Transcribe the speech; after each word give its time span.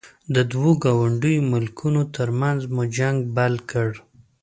د 0.35 0.37
دوو 0.51 0.71
ګاونډیو 0.83 1.47
ملکونو 1.51 2.01
ترمنځ 2.15 2.59
مو 2.73 2.83
جنګ 2.97 3.17
بل 3.35 3.53
کړ. 3.71 3.89